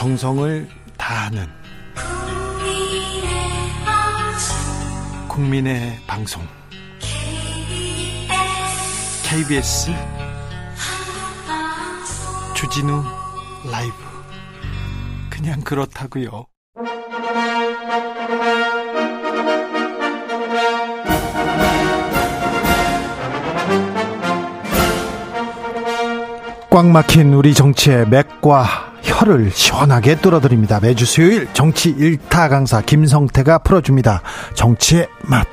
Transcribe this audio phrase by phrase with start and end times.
[0.00, 1.46] 정성을 다하는
[5.28, 6.42] 국민의 방송
[9.22, 9.90] KBS
[12.54, 13.04] 주진우
[13.70, 13.94] 라이브
[15.28, 16.46] 그냥 그렇다고요.
[26.70, 28.89] 꽉 막힌 우리 정치의 맥과
[29.20, 30.80] 혀를 시원하게 뚫어드립니다.
[30.80, 34.22] 매주 수요일 정치 일타 강사 김성태가 풀어줍니다.
[34.54, 35.46] 정치의 맛.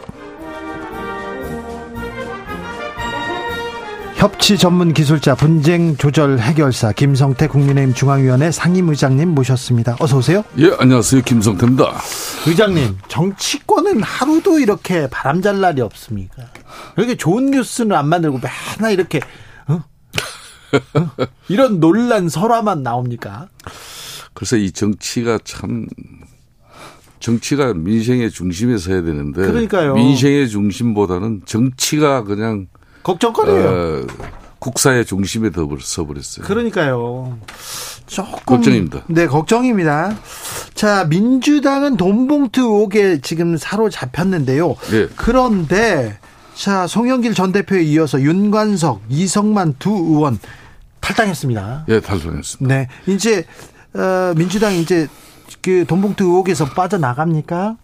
[4.15, 9.97] 협치 전문 기술자 분쟁 조절 해결사 김성태 국민의힘 중앙위원회 상임의장님 모셨습니다.
[9.99, 10.43] 어서 오세요.
[10.57, 11.21] 예, 안녕하세요.
[11.21, 11.93] 김성태입니다.
[12.47, 16.43] 의장님, 정치권은 하루도 이렇게 바람 잘 날이 없습니까?
[16.95, 18.39] 이렇게 좋은 뉴스는 안 만들고
[18.79, 19.19] 맨날 이렇게?
[21.49, 23.47] 이런 논란 설화만 나옵니까?
[24.33, 25.87] 그래서 이 정치가 참
[27.19, 29.95] 정치가 민생의 중심에 서야 되는데 그러니까요.
[29.95, 32.67] 민생의 중심보다는 정치가 그냥
[33.03, 33.69] 걱정거리예요.
[33.69, 34.07] 어,
[34.59, 36.45] 국사의 중심에 더 서버렸어요.
[36.45, 37.37] 그러니까요.
[38.05, 39.03] 조금 걱정입니다.
[39.07, 40.17] 네, 걱정입니다.
[40.73, 44.75] 자, 민주당은 돈봉투 의혹에 지금 사로잡혔는데요.
[44.91, 45.07] 네.
[45.15, 46.17] 그런데
[46.57, 50.39] 자, 송영길 전 대표에 이어서 윤관석, 이성만 두 의원
[51.01, 51.85] 탈당했습니다.
[51.89, 52.75] 예, 탈당했습니다.
[52.75, 52.87] 네.
[53.05, 53.45] 이제
[53.93, 55.07] 어, 민주당 이제
[55.61, 57.77] 그 돈봉투 의혹에서 빠져나갑니까?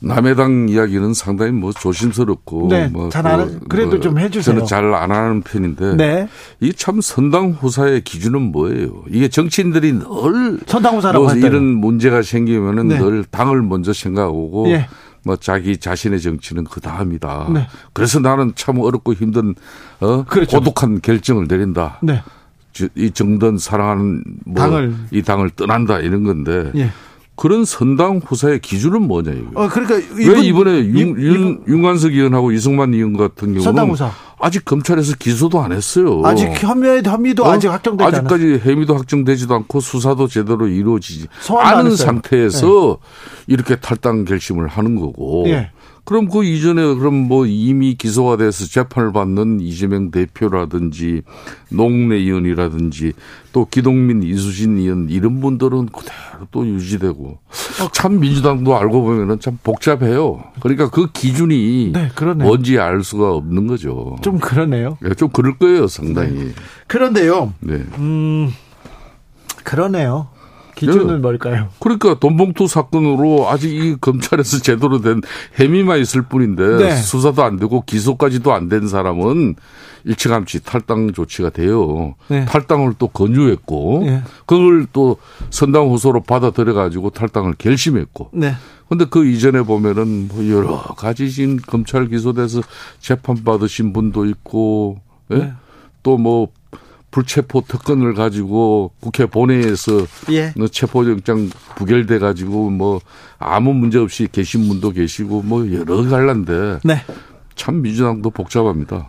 [0.00, 4.54] 남의 당 이야기는 상당히 뭐 조심스럽고 네, 뭐잘 안- 그래도 좀 해주세요.
[4.54, 6.28] 저는 잘 안 하는 편인데 네.
[6.60, 9.04] 이참 선당 후사의 기준은 뭐예요?
[9.10, 11.34] 이게 정치인들이 늘 선당후사라고 뭐.
[11.34, 12.98] 이런 문제가 생기면은 네.
[12.98, 14.88] 늘 당을 먼저 생각하고 예.
[15.26, 17.48] 뭐 자기 자신의 정치는 그 다음이다.
[17.52, 17.66] 네.
[17.92, 19.56] 그래서 나는 참 어렵고 힘든
[19.98, 20.58] 어 그렇죠.
[20.60, 21.98] 고독한 결정을 내린다.
[22.00, 22.22] 네.
[22.72, 24.94] 저- 이 정든 사랑하는 뭐 당을.
[25.10, 26.92] 이 당을 떠난다 이런 건데 예.
[27.36, 29.64] 그런 선당 후사의 기준은 뭐냐 이거.
[29.64, 34.10] 어 그러니까 왜 이번에 이- 윤, 윤, 윤관석 의원하고 이승만 의원 같은 경우는 선당 후사.
[34.38, 36.20] 아직 검찰에서 기소도 안 했어요.
[36.24, 37.50] 아직 혐의 혐의도 어?
[37.52, 38.26] 아직 확정되지 않았어요.
[38.26, 41.26] 아직까지 혐의도 확정되지도 않고 수사도 제대로 이루어지지
[41.58, 41.96] 않은.
[41.96, 42.98] 상태에서
[43.46, 45.44] 이렇게 탈당 결심을 하는 거고.
[45.48, 45.70] 예.
[46.06, 51.22] 그럼 그 이전에 그럼 뭐 이미 기소가 돼서 재판을 받는 이재명 대표라든지
[51.68, 53.12] 농내 의원이라든지
[53.52, 57.38] 또 기동민 이수진 의원 이런 분들은 그대로 또 유지되고
[57.92, 60.44] 참 민주당도 알고 보면은 참 복잡해요.
[60.60, 62.08] 그러니까 그 기준이 네.
[62.36, 64.16] 뭔지 알 수가 없는 거죠.
[64.22, 64.98] 좀 그러네요.
[65.04, 66.52] 예, 좀 그럴 거예요, 상당히.
[66.86, 67.52] 그런데요.
[67.58, 67.82] 네.
[67.98, 68.52] 음
[69.64, 70.28] 그러네요.
[70.76, 71.18] 기준은 예.
[71.18, 71.68] 뭘까요?
[71.80, 75.22] 그러니까 돈봉투 사건으로 아직 이 검찰에서 제대로 된
[75.54, 76.96] 혐의만 있을 뿐인데 네.
[76.96, 79.54] 수사도 안 되고 기소까지도 안 된 사람은
[80.04, 82.14] 일찌감치 탈당 조치가 돼요.
[82.28, 82.44] 네.
[82.44, 84.22] 탈당을 또 권유했고 예.
[84.44, 85.16] 그걸 또
[85.50, 88.54] 선당 후소로 받아들여 가지고 탈당을 결심했고 네.
[88.88, 92.60] 근데 그 이전에 보면은 뭐 여러 가지 지금 검찰 기소돼서
[93.00, 95.00] 재판 받으신 분도 있고
[95.32, 95.36] 예?
[95.38, 95.52] 네.
[96.04, 96.48] 또뭐
[97.16, 100.52] 불체포 특권을 가지고 국회 본회의에서 예.
[100.54, 103.00] 뭐 체포영장 부결돼 가지고 뭐
[103.38, 107.02] 아무 문제 없이 계신 분도 계시고 뭐 여러 갈란데 네.
[107.54, 109.08] 참 민주당도 복잡합니다.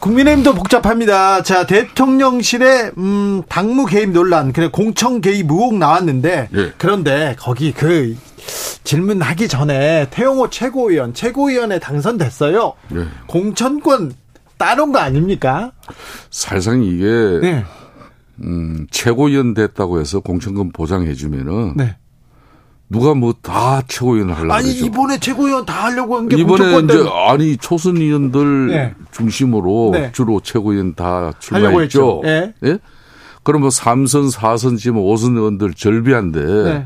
[0.00, 1.42] 국민의힘도 복잡합니다.
[1.42, 6.72] 자, 대통령실의 음, 당무 개입 논란, 그래 공청 개입 의혹 나왔는데 예.
[6.76, 8.14] 그런데 거기 그
[8.84, 12.74] 질문하기 전에 태용호 최고위원, 최고위원에 당선됐어요.
[12.96, 13.06] 예.
[13.26, 14.12] 공천권
[14.58, 15.72] 따놓은 거 아닙니까?
[16.30, 17.04] 사실상 이게
[17.42, 17.64] 네.
[18.42, 21.96] 음, 최고위원 됐다고 해서 공천금 보장해 주면은 네.
[22.88, 24.86] 누가 뭐 다 최고위원 하려고 아니 그러죠.
[24.86, 28.94] 이번에 최고위원 다 하려고 한 게 이번에 이제 아니 초선 의원들 네.
[29.10, 30.12] 중심으로 네.
[30.12, 31.32] 주로 최고위원 다.
[31.40, 32.22] 출마했죠.
[32.26, 32.54] 예.
[32.64, 32.78] 예?
[33.42, 36.84] 그럼 뭐 3선, 4선 지금 5선 의원들 절비한데 네.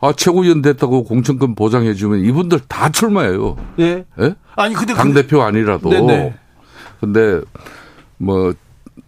[0.00, 3.56] 아 최고위원 됐다고 공천금 보장해 주면 이분들 다 출마해요.
[3.80, 4.04] 예.
[4.20, 4.34] 예?
[4.56, 5.90] 아니 근데 당 대표 아니라도.
[5.90, 6.34] 네네.
[7.02, 7.40] 근데
[8.16, 8.54] 뭐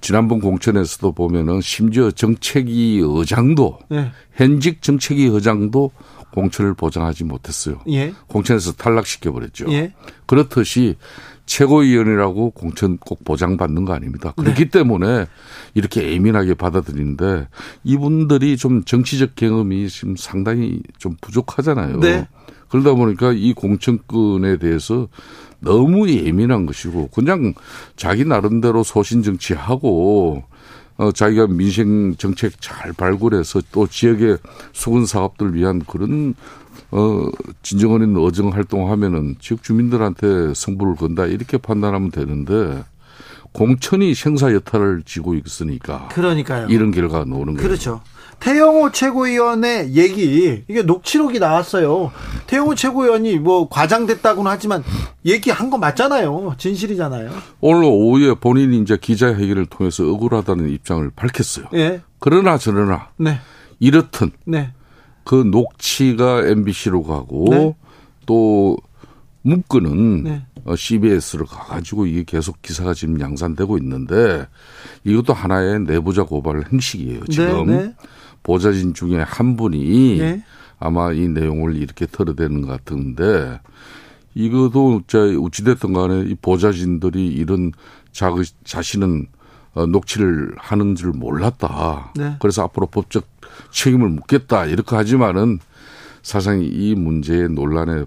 [0.01, 4.11] 지난번 공천에서도 보면은 심지어 정책위 의장도 네.
[4.35, 5.93] 현직 정책위 의장도
[6.33, 7.79] 공천을 보장하지 못했어요.
[7.89, 8.13] 예.
[8.27, 9.67] 공천에서 탈락시켜 버렸죠.
[9.73, 9.95] 예.
[10.27, 10.97] 그렇듯이
[11.47, 14.35] 최고위원이라고 공천 꼭 보장받는 거 아닙니다.
[14.37, 14.43] 네.
[14.43, 15.27] 그렇기 때문에
[15.75, 17.47] 이렇게 예민하게 받아들이는데
[17.85, 22.01] 이분들이 좀 정치적 경험이 지금 상당히 좀 부족하잖아요.
[22.01, 22.27] 네.
[22.69, 25.07] 그러다 보니까 이 공천권에 대해서
[25.65, 27.55] 너무 예민한 것이고 그냥
[27.97, 30.45] 자기 나름대로 소신 정치하고
[30.97, 34.39] 어, 자기가 민생 정책 잘 발굴해서 또 지역의
[34.73, 36.35] 수건 사업들 위한 그런
[36.91, 37.29] 어,
[37.63, 42.85] 진정한 있는 어정 활동하면은 지역 주민들한테 승부를 건다 이렇게 판단하면 되는데
[43.53, 46.67] 공천이 생사 여탈을 지고 있으니까 그러니까요.
[46.69, 47.67] 이런 결과가 나오는 거죠.
[47.67, 48.01] 그렇죠.
[48.45, 52.13] 태영호 최고위원의 얘기 이게 녹취록이 나왔어요.
[52.47, 54.85] 태영호 최고위원이 뭐 과장됐다고는 하지만
[55.25, 56.55] 얘기한 거 맞잖아요.
[56.59, 57.31] 진실이잖아요.
[57.63, 61.69] 오늘 오후에 본인이 이제 기자회견을 통해서 억울하다는 입장을 밝혔어요.
[61.73, 62.03] 예.
[62.19, 63.39] 그러나 저러나 네.
[63.81, 64.73] 이렇든 네.
[65.25, 67.75] 그 녹취가 MBC로 가고 네.
[68.27, 68.77] 또
[69.41, 70.43] 문건은 네.
[70.67, 74.47] 어, CBS로 가가지고 이게 계속 기사가 지금 양산되고 있는데
[75.05, 77.25] 이것도 하나의 내부자 고발 행식이에요.
[77.31, 77.95] 지금 네, 네.
[78.45, 80.45] 보좌진 중에 한 분이 예.
[80.79, 83.61] 아마 이 내용을 이렇게 털어대는 것 같은데
[84.35, 87.73] 이것도 저 어찌됐든 간에 이 보좌진들이 이런
[88.13, 88.31] 자,
[88.63, 89.27] 자신은
[89.75, 92.13] 어, 녹취를 하는 줄 몰랐다.
[92.15, 92.37] 네.
[92.39, 93.27] 그래서 앞으로 법적
[93.71, 94.67] 책임을 묻겠다.
[94.67, 95.59] 이렇게 하지만은
[96.23, 98.07] 사실상 이 문제의 논란의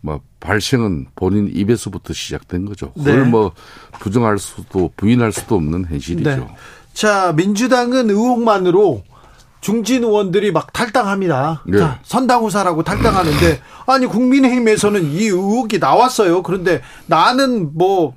[0.00, 2.92] 뭐 발생은 본인 입에서부터 시작된 거죠.
[2.92, 3.28] 그걸 네.
[3.28, 3.52] 뭐
[4.00, 6.30] 부정할 수도 부인할 수도 없는 현실이죠.
[6.30, 6.46] 네.
[6.94, 9.02] 자, 민주당은 의혹만으로
[9.60, 11.62] 중진 의원들이 막 탈당합니다.
[11.66, 11.78] 네.
[11.78, 16.42] 자, 선당후사라고 탈당하는데 아니 국민의힘에서는 이 의혹이 나왔어요.
[16.42, 18.14] 그런데 나는 뭐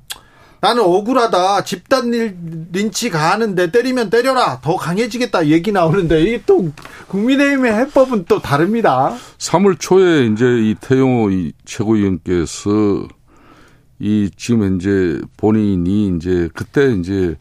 [0.62, 1.64] 나는 억울하다.
[1.64, 2.36] 집단 일-
[2.70, 4.60] 린치 가하는데 때리면 때려라.
[4.62, 6.70] 더 강해지겠다 얘기 나오는데 이게 또
[7.08, 9.12] 국민의힘의 해법은 또 다릅니다.
[9.38, 13.08] 3월 초에 이제 이 태용호 이 최고위원께서
[13.98, 17.36] 이 지금 현재 본인이 이제 그때 이제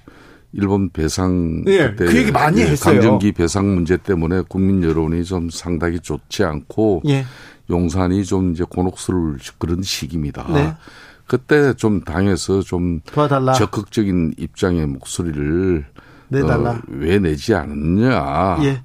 [0.53, 2.95] 일본 배상 예, 그때 그 얘기 많이 했어요.
[2.95, 7.23] 강정기 배상 문제 때문에 국민 여론이 좀 상당히 좋지 않고 예.
[7.69, 10.47] 용산이 좀 이제 곤혹스러울 그런 시기입니다.
[10.51, 10.73] 네.
[11.31, 13.53] 그때 좀 당에서 좀 도와달라.
[13.53, 15.85] 적극적인 입장의 목소리를
[16.27, 16.71] 내달라.
[16.71, 18.57] 어, 왜 내지 않느냐.
[18.63, 18.83] 예.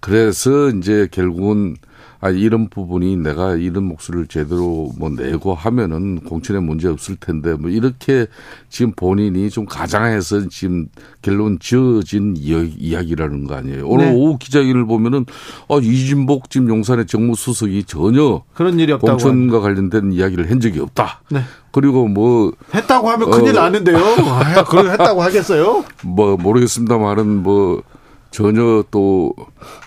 [0.00, 1.76] 그래서 이제 결국은
[2.20, 7.70] 아 이런 부분이 내가 이런 목소리를 제대로 뭐 내고 하면은 공천에 문제 없을 텐데 뭐
[7.70, 8.26] 이렇게
[8.68, 10.88] 지금 본인이 좀 가장해서 지금
[11.22, 13.86] 결론 지어진 이야기, 이야기라는 거 아니에요.
[13.86, 14.12] 오늘 네.
[14.14, 15.26] 오후 기자회견을 보면은
[15.68, 19.12] 아 이진복 지금 용산의 정무수석이 전혀 그런 일이 없다고.
[19.12, 21.22] 공천과 관련된 이야기를 한 적이 없다.
[21.30, 21.42] 네.
[21.70, 23.62] 그리고 뭐 했다고 하면 큰일 어.
[23.62, 23.96] 나는데요.
[24.26, 25.84] 아, 그걸 했다고 하겠어요?
[26.02, 27.82] 뭐 모르겠습니다만은 뭐
[28.30, 29.34] 전혀 또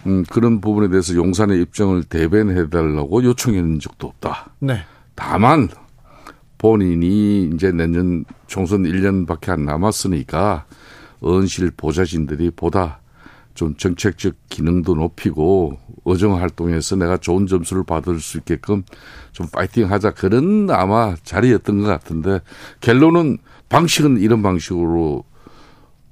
[0.06, 4.52] 음, 그런 부분에 대해서 용산의 입장을 대변해 달라고 요청한 적도 없다.
[4.60, 4.82] 네.
[5.16, 5.70] 다만
[6.58, 10.66] 본인이 이제 내년 총선 1년밖에 안 남았으니까
[11.22, 13.00] 언실 보좌진들이 보다
[13.54, 18.84] 좀 정책적 기능도 높이고 의정 활동에서 내가 좋은 점수를 받을 수 있게끔
[19.32, 22.40] 좀 파이팅 하자 그런 아마 자리였던 것 같은데
[22.80, 23.38] 결론은
[23.70, 25.24] 방식은 이런 방식으로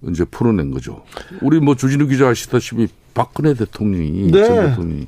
[0.08, 1.04] 이제 풀어낸 거죠.
[1.42, 4.46] 우리 뭐 주진우 기자 아시다시피 박근혜 대통령이 네.
[4.46, 5.08] 전 대통령이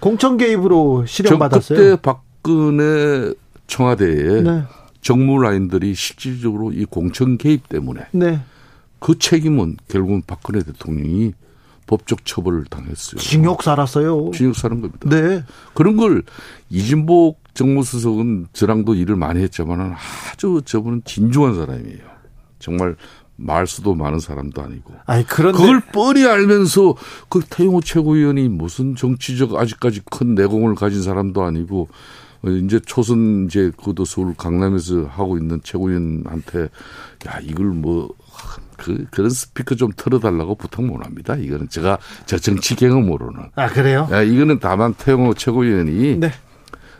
[0.00, 1.78] 공천 개입으로 저 실형받았어요.
[1.78, 3.34] 그때 박근혜
[3.66, 4.62] 청와대에 네.
[5.00, 8.40] 정무 라인들이 실질적으로 이 공천 개입 때문에 네.
[8.98, 11.34] 그 책임은 결국은 박근혜 대통령이
[11.86, 13.20] 법적 처벌을 당했어요.
[13.20, 14.30] 징역 살았어요.
[14.32, 15.08] 징역 사는 겁니다.
[15.08, 15.42] 네.
[15.74, 16.22] 그런 걸
[16.70, 19.94] 이진복 정무수석은 저랑도 일을 많이 했지만
[20.32, 22.12] 아주 저분은 진중한 사람이에요.
[22.58, 22.96] 정말
[23.44, 24.94] 말수도 많은 사람도 아니고.
[25.06, 26.94] 아니 그런데 그걸 뻔히 알면서
[27.28, 31.88] 그 태용호 최고위원이 무슨 정치적 아직까지 큰 내공을 가진 사람도 아니고
[32.44, 36.68] 어, 이제 초선 이제 그도 서울 강남에서 하고 있는 최고위원한테
[37.26, 38.08] 야 이걸 뭐
[38.82, 41.36] 그 그런 스피커 좀 틀어달라고 부탁 못 합니다.
[41.36, 44.08] 이거는 제가 저 정치 경험으로는 아 그래요?
[44.10, 46.32] 야, 이거는 다만 태용호 최고위원이 네.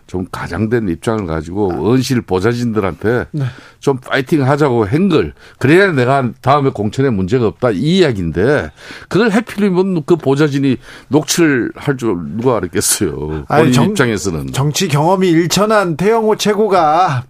[0.07, 3.45] 좀 가장된 입장을 가지고 언실 보좌진들한테 네.
[3.81, 8.71] 좀 파이팅 하자고 한걸 그래야 내가 다음에 공천에 문제가 없다 이 이야기인데
[9.09, 10.77] 그걸 해필이면 그 보좌진이
[11.09, 13.45] 녹취를 할줄 누가 알았겠어요.
[13.49, 17.25] 아니, 본인 정- 입장에서는 정치 경험이 일천한 태영호 최고가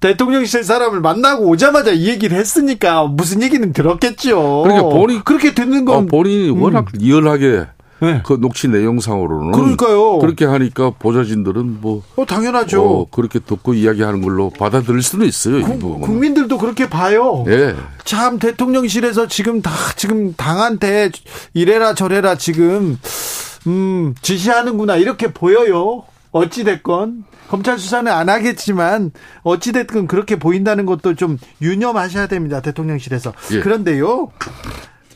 [0.00, 4.62] 대통령실 사람을 만나고 오자마자 이 얘기를 했으니까 무슨 얘기는 들었겠죠.
[4.64, 7.66] 그러니까 본인- 그렇게 듣는 어, 건 본인이 워낙 리얼하게
[8.02, 8.20] 네.
[8.26, 10.18] 그 녹취 내용상으로는 그러니까요.
[10.18, 12.82] 그렇게 하니까 보좌진들은 뭐 어, 당연하죠.
[12.84, 15.58] 어, 그렇게 듣고 이야기하는 걸로 받아들일 수는 있어요.
[15.58, 16.00] 이 국- 부분은.
[16.00, 17.44] 국민들도 그렇게 봐요.
[17.48, 17.76] 예.
[18.04, 21.10] 참 대통령실에서 지금 다 지금 당한테
[21.54, 22.98] 이래라 저래라 지금
[23.68, 26.02] 음 지시하는구나 이렇게 보여요.
[26.32, 32.60] 어찌 됐건 검찰 수사는 안 하겠지만 어찌 됐건 그렇게 보인다는 것도 좀 유념하셔야 됩니다.
[32.62, 33.32] 대통령실에서.
[33.52, 33.60] 예.
[33.60, 34.30] 그런데요.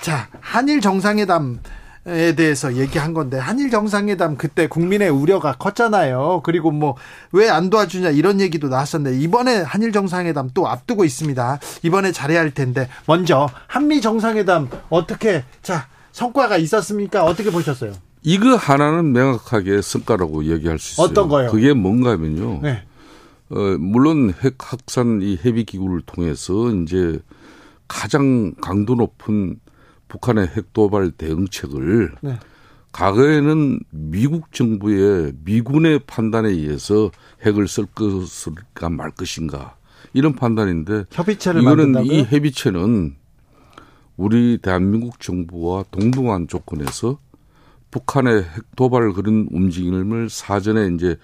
[0.01, 1.59] 자, 한일 정상회담
[2.09, 6.41] 에 대해서 얘기한 건데 한일 정상회담 그때 국민의 우려가 컸잖아요.
[6.45, 6.95] 그리고 뭐
[7.33, 11.59] 왜 안 도와주냐 이런 얘기도 나왔었는데 이번에 한일 정상회담 또 앞두고 있습니다.
[11.83, 17.25] 이번에 잘해야 할 텐데 먼저 한미 정상회담 어떻게 자 성과가 있었습니까?
[17.25, 17.93] 어떻게 보셨어요?
[18.23, 21.07] 이거 하나는 명확하게 성과라고 얘기할 수 있어요.
[21.07, 21.51] 어떤 거요?
[21.51, 22.61] 그게 뭔가 하면요.
[22.63, 22.85] 네,
[23.51, 27.19] 어, 물론 핵 확산 이 협의 기구를 통해서 이제
[27.89, 29.57] 가장 강도 높은
[30.09, 32.39] 북한의 핵 도발 대응책을 네.
[32.93, 37.11] 과거에는 미국 정부의 미군의 판단에 의해서
[37.45, 39.77] 핵을 쓸 것일까 말 것인가
[40.15, 42.13] 이런 판단인데 협의체를 이거는 만든다고요?
[42.13, 43.17] 이 협의체는
[44.17, 47.19] 우리 대한민국 정부와 동등한 조건에서
[47.91, 51.19] 북한의 핵 도발 그런 움직임을 사전에 이제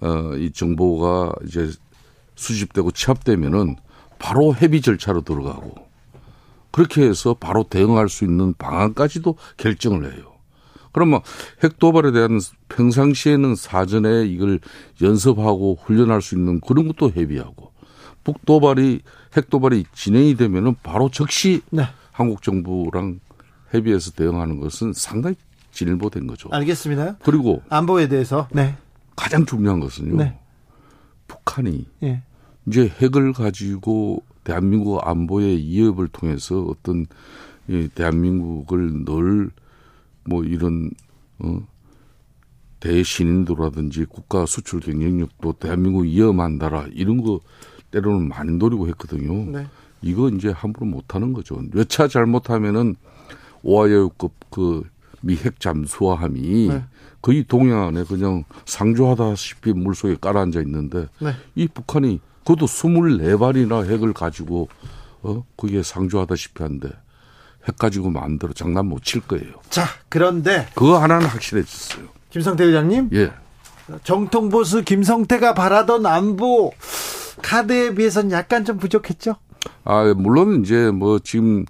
[0.00, 1.70] 어, 이 정보가 이제
[2.36, 3.76] 수집되고 취합되면은
[4.18, 5.85] 바로 협의 절차로 들어가고
[6.70, 10.36] 그렇게 해서 바로 대응할 수 있는 방안까지도 결정을 해요.
[10.92, 11.20] 그러면
[11.62, 14.60] 핵 도발에 대한 평상시에는 사전에 이걸
[15.02, 17.72] 연습하고 훈련할 수 있는 그런 것도 협의하고
[18.24, 19.02] 북 도발이
[19.36, 21.84] 핵 도발이 진행이 되면은 바로 즉시 네.
[22.12, 23.20] 한국 정부랑
[23.70, 25.36] 협의해서 대응하는 것은 상당히
[25.70, 26.48] 진일보된 거죠.
[26.50, 27.18] 알겠습니다.
[27.22, 28.74] 그리고 안보에 대해서 네.
[29.14, 30.16] 가장 중요한 것은요.
[30.16, 30.38] 네.
[31.28, 32.22] 북한이 예.
[32.66, 37.06] 이제 핵을 가지고 대한민국 안보의 위협을 통해서 어떤
[37.68, 39.50] 이 대한민국을 늘
[40.28, 40.90] 뭐 이런
[41.38, 41.60] 어
[42.80, 47.40] 대신인도라든지 국가 수출 경쟁력도 대한민국 위험한다라 이런 거
[47.90, 49.50] 때로는 많이 노리고 했거든요.
[49.50, 49.66] 네.
[50.02, 51.62] 이거 이제 함부로 못 하는 거죠.
[51.72, 52.96] 몇 차 잘못하면은
[53.62, 54.82] 오하이오급 그
[55.20, 56.84] 미핵 잠수함이 네.
[57.22, 61.32] 거의 동해안에 그냥 상조하다시피 물속에 깔아앉아 있는데 네.
[61.54, 64.68] 이 북한이 그것도 24발이나 핵을 가지고
[65.22, 66.88] 어 거기에 상조하다시피 한데
[67.66, 69.54] 핵 가지고 마음대로 장난 못 칠 거예요.
[69.70, 72.06] 자, 그런데 그거 하나는 확실해졌어요.
[72.30, 73.10] 김성태 의장님?
[73.14, 73.32] 예.
[74.04, 76.72] 정통 보수 김성태가 바라던 안보
[77.42, 79.36] 카드에 비해서는 약간 좀 부족했죠?
[79.84, 81.64] 아, 물론 이제 뭐 지금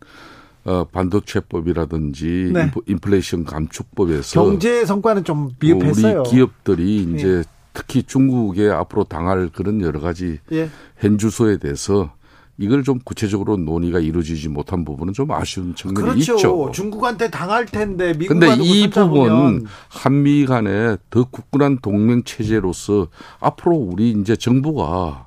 [0.64, 2.71] 어, 반도체법이라든지 네.
[2.87, 6.23] 인플레이션 감축법에서 경제 성과는 좀 미흡했어요.
[6.23, 7.55] 우리 기업들이 이제 예.
[7.76, 10.71] 특히 중국에 앞으로 당할 그런 여러 가지 예.
[10.97, 12.11] 현 주소에 대해서
[12.59, 16.37] 이걸 좀 구체적으로 논의가 이루어지지 못한 부분은 좀 아쉬운 측면이 그렇죠.
[16.37, 16.71] 있죠.
[16.73, 23.09] 중국한테 당할 텐데 미국한테 이 부분 한미 간에 더 굳건한 동맹 체제로서
[23.40, 25.26] 앞으로 우리 이제 정부가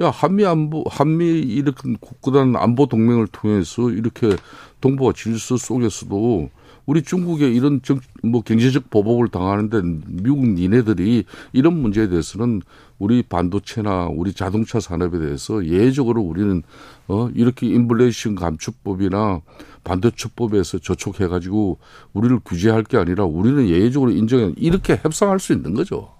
[0.00, 4.36] 야 한미 안보 한미 이렇게 굳건한 안보 동맹을 통해서 이렇게
[4.80, 6.50] 동북아 질서 속에서도
[6.90, 12.62] 우리 중국의 이런 정, 뭐 경제적 보복을 당하는데 미국 니네들이 이런 문제에 대해서는
[12.98, 16.64] 우리 반도체나 우리 자동차 산업에 대해서 예외적으로 우리는
[17.06, 19.40] 어 이렇게 인플레이션 감축법이나
[19.84, 21.78] 반도체법에서 저촉해 가지고
[22.12, 26.12] 우리를 규제할 게 아니라 우리는 예외적으로 인정해 이렇게 협상할 수 있는 거죠.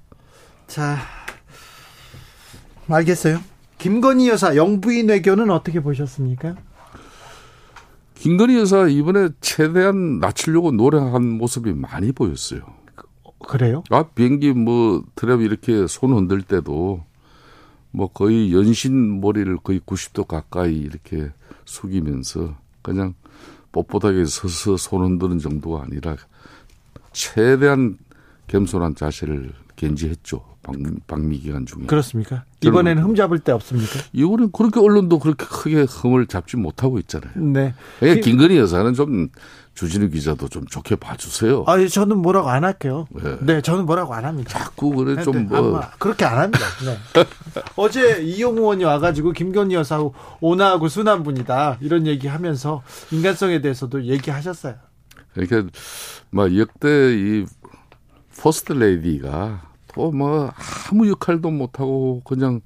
[0.68, 0.98] 자,
[2.88, 3.40] 알겠어요.
[3.78, 6.54] 김건희 여사 영부인 외교는 어떻게 보셨습니까?
[8.20, 12.60] 김건희 여사 이번에 최대한 낮추려고 노력한 모습이 많이 보였어요.
[13.48, 13.82] 그래요?
[13.88, 17.02] 아 비행기 뭐 트랩 이렇게 손 흔들 때도
[17.90, 21.30] 뭐 거의 연신 머리를 거의 90도 가까이 이렇게
[21.64, 23.14] 숙이면서 그냥
[23.72, 26.16] 뻣뻣하게 서서 손 흔드는 정도가 아니라
[27.12, 27.96] 최대한
[28.48, 29.50] 겸손한 자세를
[29.80, 30.44] 견지했죠.
[31.06, 31.86] 방 미 기간 중에.
[31.86, 32.44] 그렇습니까?
[32.62, 33.98] 이번에는 흠 잡을 데 없습니까?
[34.12, 37.32] 이거는 그렇게 언론도 그렇게 크게 흠을 잡지 못하고 있잖아요.
[37.36, 37.74] 네.
[37.98, 39.28] 그러니까 김건희 여사는 좀
[39.74, 41.64] 주진우 기자도 좀 좋게 봐주세요.
[41.66, 43.06] 아, 저는 뭐라고 안 할게요.
[43.10, 44.50] 네, 네 저는 뭐라고 안 합니다.
[44.50, 45.80] 자꾸 그래 네, 좀 뭐.
[45.98, 46.66] 그렇게 안 합니다.
[46.84, 47.24] 네.
[47.76, 51.78] 어제 이용우 의원이 와가지고 김건희 여사하고 온화하고 순한 분이다.
[51.80, 54.74] 이런 얘기 하면서 인간성에 대해서도 얘기하셨어요.
[55.32, 55.70] 그러니까,
[56.30, 57.46] 막 역대 이
[58.38, 60.52] 포스트 레이디가 또 뭐
[60.90, 62.60] 아무 역할도 못하고 그냥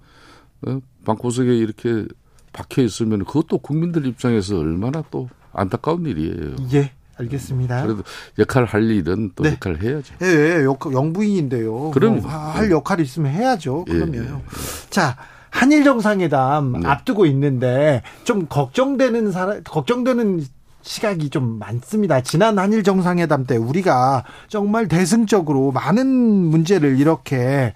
[0.66, 0.78] 어?
[1.04, 2.06] 방구석에 이렇게
[2.52, 6.56] 박혀 있으면 그것도 국민들 입장에서 얼마나 또 안타까운 일이에요.
[6.72, 6.92] 예.
[7.16, 7.82] 알겠습니다.
[7.84, 8.02] 그래도
[8.40, 9.52] 역할 할 일은 또 네.
[9.52, 10.14] 역할을 해야죠.
[10.22, 11.92] 예, 예 영부인인데요.
[11.92, 13.84] 그럼 뭐 할 역할이 있으면 해야죠.
[13.84, 14.14] 그러면.
[14.14, 14.90] 예, 예.
[14.90, 15.16] 자,
[15.50, 16.88] 한일 정상회담 네.
[16.88, 20.44] 앞두고 있는데 좀 걱정되는 사람 걱정되는
[20.84, 22.20] 시각이 좀 많습니다.
[22.20, 27.72] 지난 한일 정상회담 때 우리가 정말 대승적으로 많은 문제를 이렇게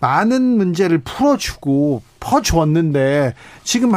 [0.00, 3.92] 많은 문제를 풀어주고 퍼주었는데 지금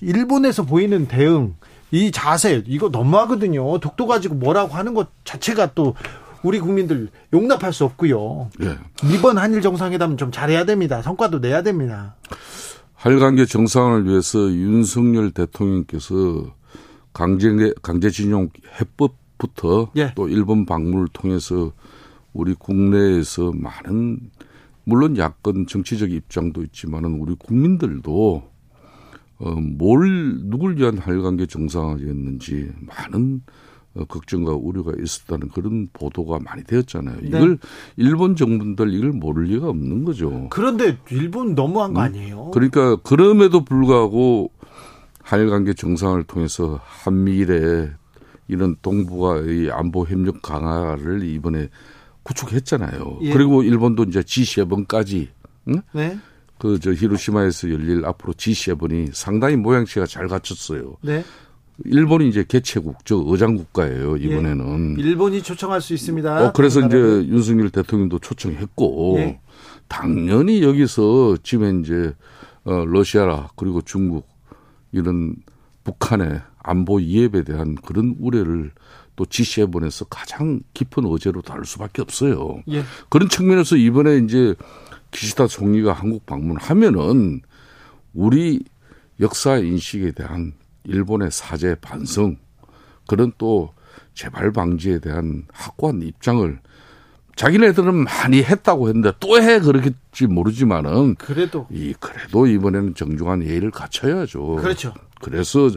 [0.00, 1.54] 일본에서 보이는 대응
[1.90, 3.78] 이 자세 이거 너무하거든요.
[3.80, 5.94] 독도 가지고 뭐라고 하는 것 자체가 또
[6.42, 8.50] 우리 국민들 용납할 수 없고요.
[8.58, 8.76] 네.
[9.12, 11.02] 이번 한일 정상회담은 좀 잘해야 됩니다.
[11.02, 12.16] 성과도 내야 됩니다.
[12.94, 16.46] 한일 계 정상을 위해서 윤석열 대통령께서
[17.16, 20.12] 강제 강제징용 해법부터 예.
[20.14, 21.72] 또 일본 방문을 통해서
[22.34, 24.20] 우리 국내에서 많은
[24.84, 28.42] 물론 야권 정치적 입장도 있지만은 우리 국민들도
[29.38, 33.42] 어, 뭘 누굴 위한 한일 관계 정상화였는지 많은
[33.94, 37.16] 어, 걱정과 우려가 있었다는 그런 보도가 많이 되었잖아요.
[37.22, 37.28] 네.
[37.28, 37.58] 이걸
[37.96, 40.48] 일본 정부들 이걸 모를 리가 없는 거죠.
[40.50, 42.04] 그런데 일본 너무한 거 음?
[42.04, 42.50] 아니에요?
[42.52, 44.50] 그러니까 그럼에도 불구하고
[45.26, 47.90] 한일 관계 정상을 통해서 한미일의
[48.46, 51.68] 이런 동북아의 안보 협력 강화를 이번에
[52.22, 53.18] 구축했잖아요.
[53.22, 53.32] 예.
[53.32, 55.26] 그리고 일본도 이제 G7까지
[55.66, 55.82] 응?
[55.92, 56.16] 네.
[56.58, 60.96] 그저 히로시마에서 열릴 앞으로 G7이 상당히 모양새가 잘 갖췄어요.
[61.02, 61.24] 네.
[61.84, 64.96] 일본이 이제 개최국, 저 의장 국가예요 이번에는.
[64.96, 65.02] 예.
[65.02, 66.46] 일본이 초청할 수 있습니다.
[66.46, 69.40] 어, 그래서 이제 윤석열 대통령도 초청했고 예.
[69.88, 72.14] 당연히 여기서 지금 이제
[72.62, 74.35] 어, 러시아라 그리고 중국
[74.96, 75.36] 이런
[75.84, 78.72] 북한의 안보 위협에 대한 그런 우려를
[79.14, 82.62] 또 G7에서 가장 깊은 어제로 다룰 수밖에 없어요.
[82.68, 82.82] 예.
[83.08, 84.54] 그런 측면에서 이번에 이제
[85.10, 87.40] 기시다 총리가 한국 방문하면은
[88.12, 88.64] 우리
[89.20, 90.52] 역사 인식에 대한
[90.84, 92.36] 일본의 사죄 반성
[93.06, 93.72] 그런 또
[94.14, 96.60] 재발 방지에 대한 확고한 입장을
[97.36, 104.56] 자기네들은 많이 했다고 했는데 또 해 그렇겠지 모르지만은 그래도 이 그래도 이번에는 정중한 예의를 갖춰야죠.
[104.56, 104.94] 그렇죠.
[105.20, 105.68] 그래서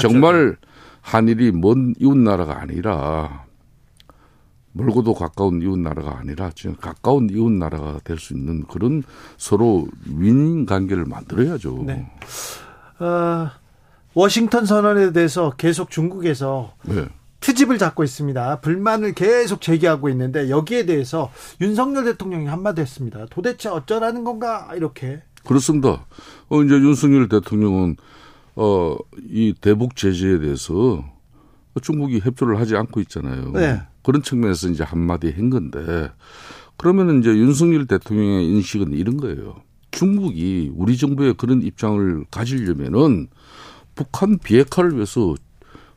[0.00, 0.56] 정말
[1.00, 3.44] 한일이 먼 이웃 나라가 아니라
[4.72, 9.02] 멀고도 가까운 이웃 나라가 아니라 지금 가까운 이웃 나라가 될 수 있는 그런
[9.36, 11.82] 서로 윈 관계를 만들어야죠.
[11.86, 12.06] 네.
[13.00, 13.50] 어,
[14.14, 17.06] 워싱턴 선언에 대해서 계속 중국에서 네.
[17.40, 18.60] 트집을 잡고 있습니다.
[18.60, 21.30] 불만을 계속 제기하고 있는데 여기에 대해서
[21.60, 23.26] 윤석열 대통령이 한마디 했습니다.
[23.30, 25.22] 도대체 어쩌라는 건가 이렇게.
[25.44, 26.06] 그렇습니다.
[26.48, 27.96] 어, 이제 윤석열 대통령은
[28.56, 28.96] 어,
[29.30, 31.04] 이 대북 제재에 대해서
[31.80, 33.52] 중국이 협조를 하지 않고 있잖아요.
[33.52, 33.80] 네.
[34.02, 36.10] 그런 측면에서 이제 한마디 한 건데
[36.76, 39.62] 그러면 이제 윤석열 대통령의 인식은 이런 거예요.
[39.90, 43.28] 중국이 우리 정부의 그런 입장을 가지려면은
[43.94, 45.34] 북한 비핵화를 위해서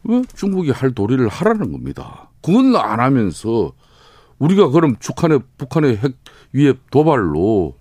[0.04, 2.30] 왜 중국이 할 도리를 하라는 겁니다.
[2.42, 3.72] 그건 안 하면서
[4.40, 6.16] 우리가 그럼 북한의 북한의 핵
[6.54, 7.76] 위협 도발로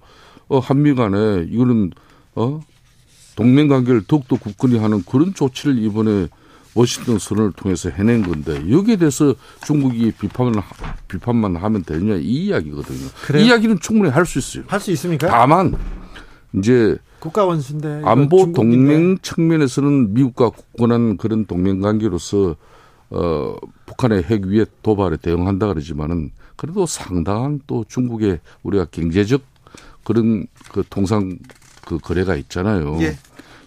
[0.49, 1.93] 어 한미 간에 이거는
[2.35, 2.61] 어
[3.37, 6.29] 동맹 관계를 더욱더 굳건히 하는 그런 조치를 이번에
[6.75, 9.35] 워싱턴 선언을 통해서 해낸 건데 여기에 대해서
[9.65, 10.53] 중국이 비판을
[11.09, 13.09] 비판만 하면 되느냐 이 이야기거든요.
[13.27, 13.43] 그래요?
[13.43, 14.65] 이 이야기는 충분히 할 수 있어요.
[14.69, 15.27] 할 수 있습니까?
[15.29, 15.75] 다만
[16.55, 22.57] 이제 국가 원수인데 안보 동맹 측면에서는 미국과 굳건한 그런 동맹 관계로서
[23.11, 23.57] 어
[23.87, 29.43] 북한의 핵 위해 도발에 대응한다 그러지만은 그래도 상당한 또 중국의 우리가 경제적
[30.05, 31.39] 그런 그 통상
[31.85, 32.99] 그 거래가 있잖아요.
[33.01, 33.17] 예.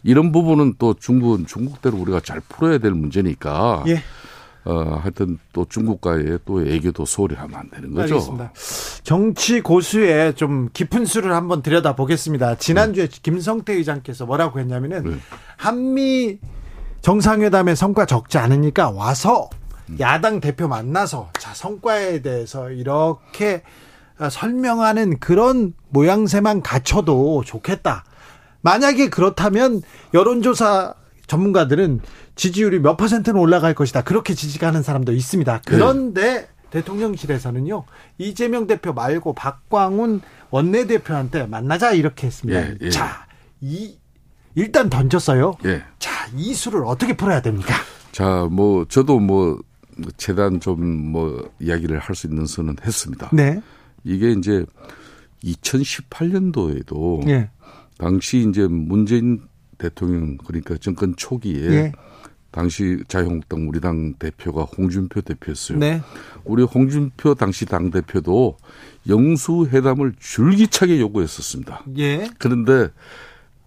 [0.04, 3.84] 이런 부분은 또 중국은 중국대로 우리가 잘 풀어야 될 문제니까.
[3.88, 4.02] 예.
[4.66, 8.16] 어, 하여튼 또 중국과의 또 애교도 소홀히 하면 안 되는 거죠.
[8.16, 8.52] 알겠습니다.
[9.04, 12.56] 정치 고수의 좀 깊은 수를 한번 들여다 보겠습니다.
[12.56, 13.20] 지난주에 네.
[13.22, 15.18] 김성태 의장께서 뭐라고 했냐면은 네.
[15.58, 16.40] 한미
[17.02, 19.50] 정상회담의 성과 적지 않으니까 와서
[19.90, 19.98] 음.
[20.00, 23.64] 야당 대표 만나서 자, 성과에 대해서 이렇게
[24.32, 28.06] 설명하는 그런 모양새만 갖춰도 좋겠다.
[28.62, 29.82] 만약에 그렇다면
[30.14, 30.94] 여론조사
[31.28, 32.00] 전문가들은
[32.36, 34.04] 지지율이 몇 퍼센트는 올라갈 것이다.
[34.04, 35.62] 그렇게 지지하는 사람도 있습니다.
[35.66, 36.48] 그런데 네.
[36.72, 37.84] 대통령실에서는요
[38.18, 42.62] 이재명 대표 말고 박광훈 원내대표한테 만나자 이렇게 했습니다.
[42.62, 42.90] 예, 예.
[42.90, 43.28] 자,
[43.62, 43.98] 이
[44.56, 45.56] 일단 던졌어요.
[45.66, 45.84] 예.
[46.00, 47.74] 자, 이 수를 어떻게 풀어야 됩니까?
[48.12, 49.60] 자, 뭐 저도 뭐
[50.18, 53.30] 재단 좀 뭐 이야기를 할 수 있는 선은 했습니다.
[53.34, 53.62] 네.
[54.04, 54.66] 이게 이제
[55.44, 57.50] 2018년도에도 예.
[57.98, 59.42] 당시 이제 문재인
[59.78, 61.92] 대통령 그러니까 정권 초기에 예.
[62.54, 65.80] 당시 자유한국당 우리 당 대표가 홍준표 대표였어요.
[65.80, 66.04] 네.
[66.46, 68.58] 우리 홍준표 당시 당 대표도
[69.10, 71.84] 영수회담을 줄기차게 요구했었습니다.
[71.98, 72.30] 예.
[72.38, 72.90] 그런데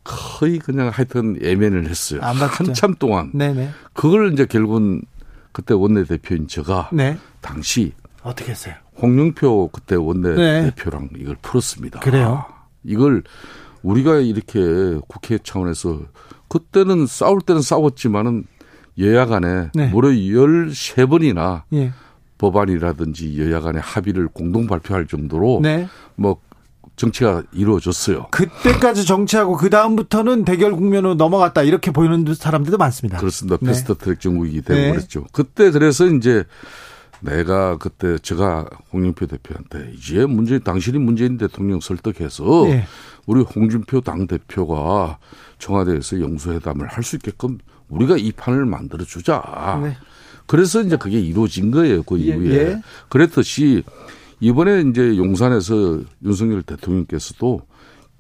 [0.05, 2.21] 거의 그냥 하여튼 예면을 했어요.
[2.23, 3.33] 한참 동안.
[3.35, 3.71] 네네.
[3.93, 5.03] 그걸 이제 결국은
[5.51, 7.19] 그때 원내 대표인 제가 네.
[7.41, 8.75] 당시 어떻게 했어요?
[9.03, 11.21] 홍영표 그때 원내대표랑 네.
[11.21, 12.01] 이걸 풀었습니다.
[12.01, 12.45] 그래요?
[12.85, 13.25] 이걸
[13.83, 14.61] 우리가 이렇게
[15.09, 16.03] 국회 차원에서
[16.49, 18.45] 그때는 싸울 때는 싸웠지만은
[18.99, 19.89] 여야 간에 네.
[19.89, 21.93] 무려 13번이나 예.
[22.39, 25.89] 법안이라든지 여야 간에 합의를 공동 발표할 정도로 네.
[26.15, 26.39] 뭐
[26.97, 28.29] 정치가 이루어졌어요.
[28.31, 33.19] 그때까지 정치하고 그 다음부터는 대결 국면으로 넘어갔다 이렇게 보이는 사람들도 많습니다.
[33.19, 33.59] 그렇습니다.
[33.61, 33.67] 네.
[33.67, 34.93] 패스트 트랙 정국이기 때문에 네.
[34.93, 35.27] 그랬죠.
[35.33, 36.45] 그때 그래서 이제
[37.21, 42.85] 내가 그때 제가 홍영표 대표한테 이제 문재인 당신이 문재인 대통령 설득해서 네.
[43.27, 45.19] 우리 홍준표 당 대표가
[45.59, 49.81] 청와대에서 영수회담을 할 수 있게끔 우리가 이 판을 만들어 주자.
[49.83, 49.97] 네.
[50.47, 52.03] 그래서 이제 그게 이루어진 거예요.
[52.03, 52.57] 그 예, 이후에.
[52.57, 52.83] 예.
[53.09, 53.83] 그랬듯이
[54.41, 57.63] 이번에 이제 용산에서 윤석열 대통령께서도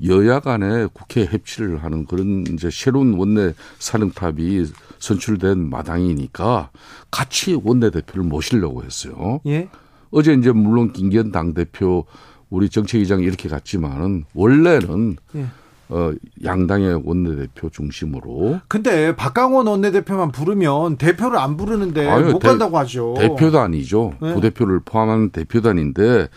[0.04, 4.66] 여야 간에 국회 협치를 하는 그런 이제 새로운 원내 사령탑이
[4.98, 6.70] 선출된 마당이니까
[7.10, 9.40] 같이 원내 대표를 모시려고 했어요.
[9.46, 9.68] 예.
[10.10, 12.04] 어제 이제 물론 김기현 당 대표
[12.50, 15.46] 우리 정책위장 이렇게 갔지만은 원래는 예.
[15.88, 16.12] 어
[16.44, 23.14] 양당의 원내대표 중심으로 근데 박강원 원내대표만 부르면 대표를 안 부르는데 아유, 못 대- 간다고 하죠.
[23.18, 24.14] 대표단이죠.
[24.20, 24.34] 네.
[24.34, 26.28] 부대표를 포함한 대표단인데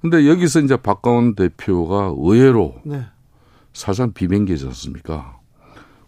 [0.00, 3.02] 근데 여기서 이제 박강원 대표가 의외로 네.
[3.72, 5.38] 사실상 비명계지 않습니까?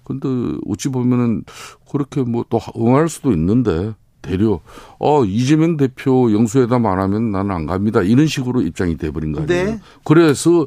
[0.05, 0.29] 근데
[0.69, 1.43] 어찌 보면은
[1.91, 4.61] 그렇게 뭐 또 응할 수도 있는데 대려
[4.99, 9.65] 어 이재명 대표 영수회담 안 하면 나는 안 갑니다 이런 식으로 입장이 돼버린 거 아니에요.
[9.67, 9.81] 네.
[10.05, 10.67] 그래서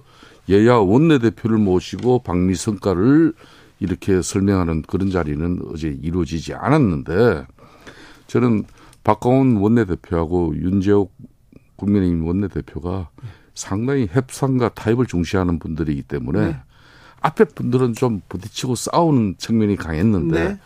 [0.50, 3.34] 여야 원내대표를 모시고 박미 성과를
[3.80, 7.46] 이렇게 설명하는 그런 자리는 어제 이루어지지 않았는데
[8.28, 8.66] 저는
[9.04, 11.14] 박광훈 원내대표하고 윤재옥
[11.78, 13.10] 국민의힘 원내대표가
[13.54, 16.56] 상당히 협상과 타협을 중시하는 분들이기 때문에 네.
[17.22, 20.60] 앞에 분들은 좀 부딪히고 싸우는 측면이 강했는데 네.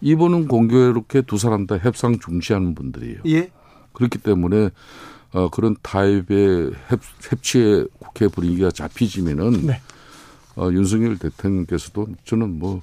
[0.00, 3.20] 이분은 공교롭게 두 사람 다 협상 중시하는 분들이에요.
[3.26, 3.50] 예.
[3.92, 4.70] 그렇기 때문에
[5.32, 9.80] 어, 그런 타입의 협, 협치의 국회 분위기가 잡히지면은 네.
[10.56, 12.80] 어, 윤석열 대통령께서도 저는 뭐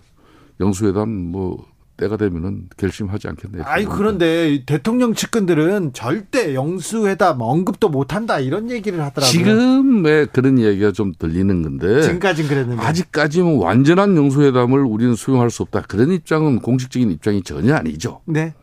[0.59, 1.65] 영수회담 뭐
[1.97, 3.63] 때가 되면은 결심하지 않겠네요.
[3.65, 9.31] 아이 그런데 대통령 측근들은 절대 영수회담 언급도 못 한다 이런 얘기를 하더라고요.
[9.31, 12.81] 지금의 그런 이야기가 좀 들리는 건데 지금까진 그랬는데.
[12.81, 15.81] 아직까지는 완전한 영수회담을 우리는 수용할 수 없다.
[15.81, 18.21] 그런 입장은 공식적인 입장이 전혀 아니죠.
[18.25, 18.53] 네.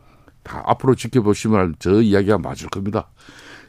[0.45, 3.09] 다 앞으로 지켜보시면 저 이야기가 맞을 겁니다.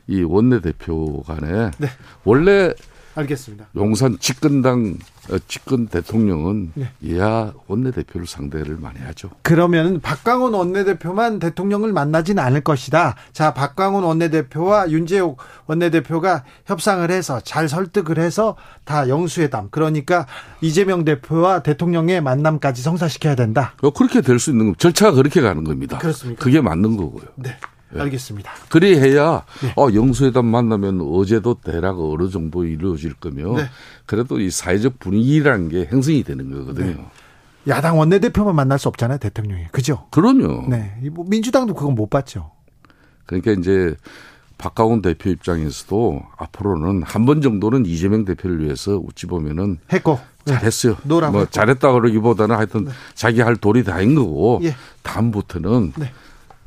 [0.07, 1.87] 이 원내대표 간에 네.
[2.23, 2.73] 원래
[3.17, 3.67] 알겠습니다.
[3.77, 4.97] 용산 집권당
[5.31, 6.89] 어, 집권 대통령은 네.
[7.01, 9.29] 이야 원내대표를 상대를 많이 하죠.
[9.41, 13.15] 그러면 박광훈 원내대표만 대통령을 만나지는 않을 것이다.
[13.31, 19.69] 자, 박광훈 원내대표와 윤재옥 원내대표가 협상을 해서 잘 설득을 해서 다 영수회담.
[19.71, 20.27] 그러니까
[20.59, 23.75] 이재명 대표와 대통령의 만남까지 성사시켜야 된다.
[23.81, 25.97] 어, 그렇게 될 수 있는 거 절차가 그렇게 가는 겁니다.
[25.99, 26.43] 그렇습니까?
[26.43, 27.23] 그게 맞는 거고요.
[27.35, 27.55] 네.
[28.01, 28.51] 알겠습니다.
[28.69, 29.73] 그리 해야 네.
[29.75, 33.65] 어, 영수회담 만나면 어제도 대략 어느 정도 이루어질 거며 네.
[34.05, 36.85] 그래도 이 사회적 분위기라는 게 형성이 되는 거거든요.
[36.87, 37.05] 네.
[37.67, 39.65] 야당 원내대표만 만날 수 없잖아요, 대통령이.
[39.71, 40.05] 그죠?
[40.11, 40.67] 그럼요.
[40.69, 40.97] 네.
[41.03, 42.51] 이뭐 민주당도 그건 못 봤죠.
[43.25, 43.95] 그러니까 이제
[44.57, 50.19] 박가훈 대표 입장에서도 앞으로는 한 번 정도는 이재명 대표를 위해서 어찌 보면은 했고.
[50.45, 50.53] 네.
[50.53, 50.97] 잘했어요.
[51.03, 51.51] no라고 뭐 했고.
[51.51, 54.75] 잘했다 그러기보다는 하여튼 자기 할 도리 다한 거고 예.
[55.01, 56.11] 다음부터는 네.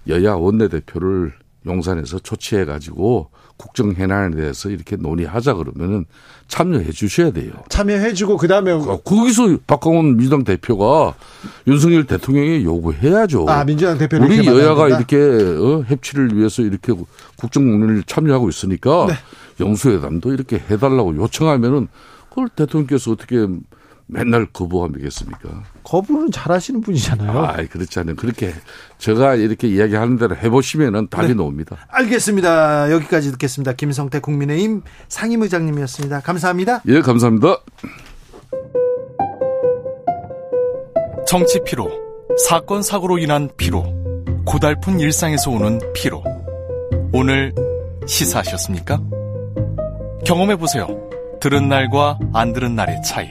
[0.09, 1.33] 여야 원내대표를
[1.67, 6.07] 용산에서 초치해 가지고 국정 현안에 대해서 이렇게 논의하자 그러면은
[6.47, 7.53] 참여해 주셔야 돼요.
[7.69, 11.15] 참여해 주고 그다음에 어, 거기서 박광온 민주당 대표가
[11.67, 13.47] 윤석열 대통령에 요구해야죠.
[13.49, 14.89] 아 민주당 대표를 우리 여야가?
[14.89, 16.95] 이렇게 어, 협치를 위해서 이렇게
[17.37, 19.15] 국정 논의를 참여하고 있으니까 네.
[19.61, 21.89] 영수회담도 이렇게 해 달라고 요청하면은
[22.31, 23.47] 그걸 대통령께서 어떻게
[24.09, 25.63] 맨날 거부하겠습니까?
[25.85, 27.31] 거부는 잘하시는 분이잖아요.
[27.39, 28.17] 아, 그렇지 않아요.
[28.17, 28.53] 그렇게
[28.97, 31.35] 제가 이렇게 이야기하는 대로 해보시면은 답이 네.
[31.35, 31.77] 나옵니다.
[31.89, 32.91] 알겠습니다.
[32.91, 33.75] 여기까지 듣겠습니다.
[33.75, 36.21] 김성태 국민의힘 상임의장님이었습니다.
[36.21, 36.83] 감사합니다.
[36.89, 37.59] 예, 감사합니다.
[41.27, 41.91] 정치 피로,
[42.49, 43.85] 사건 사고로 인한 피로,
[44.47, 46.25] 고달픈 일상에서 오는 피로.
[47.13, 47.55] 오늘
[48.07, 48.99] 시사하셨습니까?
[50.25, 50.87] 경험해 보세요.
[51.41, 53.31] 들은 날과 안 들은 날의 차이.